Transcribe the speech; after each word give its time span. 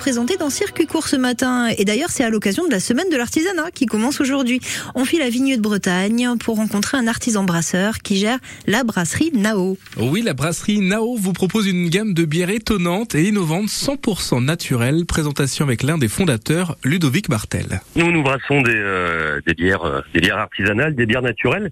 présentés 0.00 0.38
dans 0.38 0.48
Circuit 0.48 0.86
Court 0.86 1.06
ce 1.08 1.16
matin. 1.16 1.68
Et 1.76 1.84
d'ailleurs, 1.84 2.08
c'est 2.08 2.24
à 2.24 2.30
l'occasion 2.30 2.66
de 2.66 2.70
la 2.70 2.80
semaine 2.80 3.10
de 3.12 3.18
l'artisanat 3.18 3.70
qui 3.70 3.84
commence 3.84 4.22
aujourd'hui. 4.22 4.58
On 4.94 5.04
file 5.04 5.20
à 5.20 5.28
Vigneux 5.28 5.58
de 5.58 5.60
Bretagne 5.60 6.38
pour 6.42 6.56
rencontrer 6.56 6.96
un 6.96 7.06
artisan 7.06 7.44
brasseur 7.44 7.98
qui 7.98 8.16
gère 8.16 8.38
la 8.66 8.82
brasserie 8.82 9.30
Nao. 9.34 9.76
Oui, 9.98 10.22
la 10.22 10.32
brasserie 10.32 10.80
Nao 10.80 11.16
vous 11.16 11.34
propose 11.34 11.66
une 11.66 11.90
gamme 11.90 12.14
de 12.14 12.24
bières 12.24 12.48
étonnantes 12.48 13.14
et 13.14 13.24
innovantes 13.28 13.68
100% 13.68 14.42
naturelles. 14.42 15.04
Présentation 15.04 15.66
avec 15.66 15.82
l'un 15.82 15.98
des 15.98 16.08
fondateurs, 16.08 16.76
Ludovic 16.82 17.28
Martel. 17.28 17.82
Nous, 17.94 18.10
nous 18.10 18.22
brassons 18.22 18.62
des, 18.62 18.72
euh, 18.74 19.42
des 19.46 19.52
bières, 19.52 19.84
euh, 19.84 20.00
des 20.14 20.20
bières 20.20 20.38
artisanales, 20.38 20.94
des 20.94 21.04
bières 21.04 21.20
naturelles, 21.20 21.70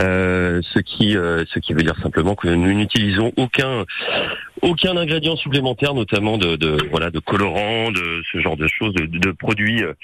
euh, 0.00 0.60
ce 0.74 0.80
qui, 0.80 1.16
euh, 1.16 1.44
ce 1.54 1.58
qui 1.58 1.72
veut 1.72 1.82
dire 1.82 1.96
simplement 2.02 2.34
que 2.34 2.48
nous 2.48 2.74
n'utilisons 2.74 3.32
aucun 3.38 3.86
aucun 4.62 4.96
ingrédient 4.96 5.36
supplémentaire, 5.36 5.94
notamment 5.94 6.38
de, 6.38 6.56
de 6.56 6.76
voilà 6.90 7.10
de 7.10 7.18
colorants, 7.18 7.90
de 7.90 8.22
ce 8.30 8.38
genre 8.40 8.56
de 8.56 8.66
choses, 8.66 8.94
de, 8.94 9.06
de 9.06 9.32
produits 9.32 9.82
euh, 9.82 9.94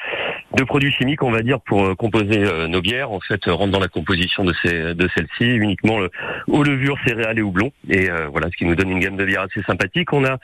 de 0.57 0.65
produits 0.65 0.93
chimiques, 0.93 1.23
on 1.23 1.31
va 1.31 1.43
dire, 1.43 1.61
pour 1.61 1.85
euh, 1.85 1.95
composer 1.95 2.45
euh, 2.45 2.69
nos 2.69 2.81
bières. 2.81 3.11
En 3.11 3.21
fait, 3.21 3.45
rentre 3.47 3.73
dans 3.73 3.81
la 3.81 3.89
composition 3.89 4.45
de 4.45 4.55
ces 4.63 4.95
de 4.95 5.09
celles-ci 5.15 5.45
uniquement 5.45 5.99
le, 5.99 6.11
aux 6.49 6.63
levures 6.63 6.97
céréales 7.07 7.39
et 7.39 7.43
houblon. 7.43 7.73
Et 7.91 8.11
euh, 8.11 8.29
voilà, 8.29 8.49
ce 8.51 8.57
qui 8.57 8.65
nous 8.65 8.75
donne 8.75 8.91
une 8.91 9.01
gamme 9.01 9.17
de 9.17 9.25
bières 9.25 9.43
assez 9.43 9.63
sympathique. 9.63 10.13
On 10.13 10.25
a 10.25 10.39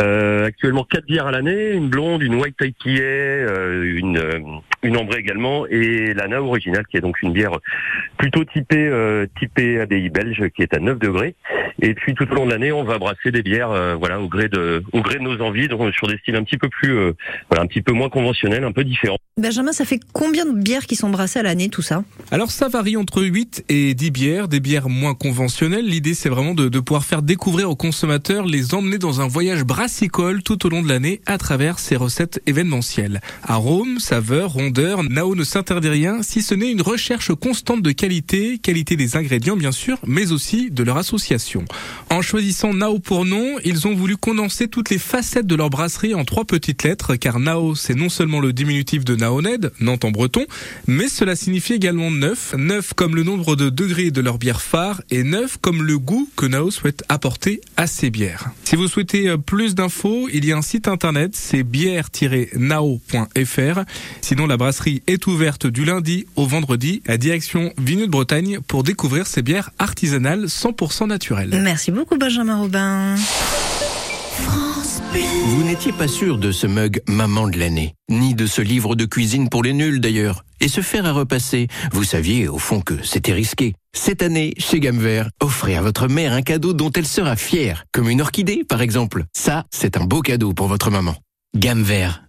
euh, 0.00 0.46
actuellement 0.46 0.84
quatre 0.84 1.06
bières 1.06 1.26
à 1.26 1.32
l'année, 1.32 1.72
une 1.72 1.88
blonde, 1.88 2.22
une 2.22 2.34
white 2.34 2.56
IPA, 2.60 3.00
euh, 3.00 3.82
une 3.96 4.60
une 4.82 4.96
ambrée 4.96 5.18
également, 5.18 5.66
et 5.66 6.14
la 6.14 6.28
Nao 6.28 6.46
originale, 6.46 6.86
qui 6.86 6.96
est 6.96 7.00
donc 7.00 7.20
une 7.22 7.32
bière 7.32 7.58
plutôt 8.18 8.44
typée 8.44 8.88
typée 9.38 9.80
ABI 9.80 10.10
belge, 10.10 10.44
qui 10.54 10.62
est 10.62 10.74
à 10.74 10.78
9 10.78 10.98
degrés. 10.98 11.34
Et 11.82 11.94
puis 11.94 12.14
tout 12.14 12.30
au 12.30 12.34
long 12.34 12.46
de 12.46 12.50
l'année, 12.50 12.72
on 12.72 12.84
va 12.84 12.98
brasser 12.98 13.30
des 13.30 13.42
bières, 13.42 13.70
euh, 13.70 13.94
voilà, 13.96 14.20
au 14.20 14.28
gré 14.28 14.48
de, 14.48 14.82
au 14.92 15.02
gré 15.02 15.16
de 15.16 15.22
nos 15.22 15.40
envies, 15.42 15.68
donc 15.68 15.92
sur 15.94 16.06
des 16.06 16.16
styles 16.18 16.36
un 16.36 16.44
petit 16.44 16.56
peu 16.56 16.68
plus, 16.68 16.96
euh, 16.96 17.12
voilà, 17.50 17.64
un 17.64 17.66
petit 17.66 17.82
peu 17.82 17.92
moins 17.92 18.08
conventionnels, 18.08 18.64
un 18.64 18.72
peu 18.72 18.84
différents. 18.84 19.18
Benjamin, 19.38 19.72
ça 19.72 19.84
fait 19.84 20.00
combien 20.14 20.46
de 20.46 20.58
bières 20.58 20.86
qui 20.86 20.96
sont 20.96 21.10
brassées 21.10 21.40
à 21.40 21.42
l'année, 21.42 21.68
tout 21.68 21.82
ça? 21.82 22.04
Alors 22.30 22.50
ça 22.50 22.68
varie 22.68 22.96
entre 22.96 23.22
8 23.22 23.66
et 23.68 23.92
10 23.92 24.10
bières, 24.10 24.48
des 24.48 24.60
bières 24.60 24.88
moins 24.88 25.12
conventionnelles. 25.12 25.84
L'idée 25.84 26.14
c'est 26.14 26.30
vraiment 26.30 26.54
de, 26.54 26.70
pouvoir 26.80 27.04
faire 27.04 27.20
découvrir 27.20 27.68
aux 27.68 27.76
consommateurs, 27.76 28.46
les 28.46 28.72
emmener 28.72 28.96
dans 28.96 29.20
un 29.20 29.28
voyage 29.28 29.62
brassicole 29.62 30.42
tout 30.42 30.64
au 30.64 30.70
long 30.70 30.82
de 30.82 30.88
l'année 30.88 31.20
à 31.26 31.36
travers 31.36 31.78
ces 31.80 31.96
recettes 31.96 32.40
événementielles. 32.46 33.20
Arômes, 33.42 33.98
saveurs, 34.00 34.52
rondeurs, 34.52 35.02
Nao 35.02 35.34
ne 35.34 35.44
s'interdit 35.44 35.90
rien 35.90 36.22
si 36.22 36.40
ce 36.40 36.54
n'est 36.54 36.72
une 36.72 36.80
recherche 36.80 37.34
constante 37.34 37.82
de 37.82 37.90
qualité, 37.90 38.56
qualité 38.56 38.96
des 38.96 39.18
ingrédients 39.18 39.56
bien 39.56 39.70
sûr, 39.70 39.98
mais 40.06 40.32
aussi 40.32 40.70
de 40.70 40.82
leur 40.82 40.96
association. 40.96 41.66
En 42.08 42.22
choisissant 42.22 42.72
Nao 42.72 43.00
pour 43.00 43.26
nom, 43.26 43.58
ils 43.66 43.86
ont 43.86 43.94
voulu 43.94 44.16
condenser 44.16 44.68
toutes 44.68 44.88
les 44.88 44.98
facettes 44.98 45.46
de 45.46 45.56
leur 45.56 45.68
brasserie 45.68 46.14
en 46.14 46.24
trois 46.24 46.46
petites 46.46 46.84
lettres, 46.84 47.16
car 47.16 47.38
Nao, 47.38 47.74
c'est 47.74 47.94
non 47.94 48.08
seulement 48.08 48.40
le 48.40 48.54
diminutif 48.54 49.04
de 49.04 49.14
Naoned, 49.26 49.72
Nantes 49.80 50.04
en 50.04 50.12
breton, 50.12 50.46
mais 50.86 51.08
cela 51.08 51.34
signifie 51.34 51.72
également 51.72 52.12
neuf, 52.12 52.54
neuf 52.56 52.92
comme 52.94 53.16
le 53.16 53.24
nombre 53.24 53.56
de 53.56 53.70
degrés 53.70 54.12
de 54.12 54.20
leur 54.20 54.38
bière 54.38 54.62
phare, 54.62 55.02
et 55.10 55.24
neuf 55.24 55.56
comme 55.60 55.82
le 55.82 55.98
goût 55.98 56.30
que 56.36 56.46
Nao 56.46 56.70
souhaite 56.70 57.02
apporter 57.08 57.60
à 57.76 57.88
ses 57.88 58.10
bières. 58.10 58.50
Si 58.62 58.76
vous 58.76 58.86
souhaitez 58.86 59.28
euh, 59.28 59.36
plus 59.36 59.74
d'infos, 59.74 60.28
il 60.32 60.44
y 60.44 60.52
a 60.52 60.56
un 60.56 60.62
site 60.62 60.86
internet, 60.86 61.32
c'est 61.34 61.64
bière-nao.fr. 61.64 63.80
Sinon, 64.20 64.46
la 64.46 64.56
brasserie 64.56 65.02
est 65.08 65.26
ouverte 65.26 65.66
du 65.66 65.84
lundi 65.84 66.26
au 66.36 66.46
vendredi 66.46 67.02
à 67.08 67.16
direction 67.16 67.72
Vigneux 67.78 68.06
de 68.06 68.12
Bretagne 68.12 68.60
pour 68.60 68.84
découvrir 68.84 69.26
ces 69.26 69.42
bières 69.42 69.70
artisanales 69.80 70.44
100% 70.44 71.08
naturelles. 71.08 71.58
Merci 71.62 71.90
beaucoup, 71.90 72.16
Benjamin 72.16 72.60
Robin. 72.60 73.16
Vous 75.46 75.62
n'étiez 75.62 75.92
pas 75.92 76.08
sûr 76.08 76.38
de 76.38 76.52
ce 76.52 76.66
mug 76.66 77.00
Maman 77.06 77.48
de 77.48 77.58
l'année, 77.58 77.94
ni 78.10 78.34
de 78.34 78.46
ce 78.46 78.60
livre 78.60 78.94
de 78.94 79.04
cuisine 79.04 79.48
pour 79.48 79.62
les 79.62 79.72
nuls 79.72 80.00
d'ailleurs. 80.00 80.44
Et 80.60 80.68
se 80.68 80.80
faire 80.80 81.06
à 81.06 81.12
repasser, 81.12 81.68
vous 81.92 82.04
saviez 82.04 82.48
au 82.48 82.58
fond 82.58 82.80
que 82.80 83.02
c'était 83.04 83.32
risqué. 83.32 83.74
Cette 83.94 84.22
année, 84.22 84.52
chez 84.58 84.80
Gamme 84.80 84.98
Vert, 84.98 85.30
offrez 85.40 85.76
à 85.76 85.82
votre 85.82 86.08
mère 86.08 86.32
un 86.32 86.42
cadeau 86.42 86.72
dont 86.72 86.90
elle 86.90 87.06
sera 87.06 87.36
fière, 87.36 87.84
comme 87.92 88.08
une 88.10 88.20
orchidée 88.20 88.64
par 88.68 88.82
exemple. 88.82 89.24
Ça, 89.32 89.64
c'est 89.70 89.96
un 89.96 90.04
beau 90.04 90.20
cadeau 90.20 90.52
pour 90.52 90.66
votre 90.66 90.90
maman. 90.90 91.14
Gamme 91.56 91.82
Vert, 91.82 92.22